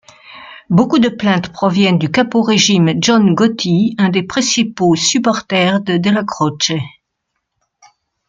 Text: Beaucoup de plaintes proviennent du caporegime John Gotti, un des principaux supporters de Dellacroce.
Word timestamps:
Beaucoup 0.71 0.97
de 0.97 1.09
plaintes 1.09 1.51
proviennent 1.53 1.99
du 1.99 2.09
caporegime 2.09 2.95
John 2.97 3.35
Gotti, 3.35 3.93
un 3.99 4.09
des 4.09 4.23
principaux 4.23 4.95
supporters 4.95 5.79
de 5.79 5.97
Dellacroce. 5.97 6.71